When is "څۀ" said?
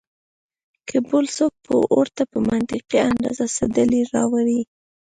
3.55-3.65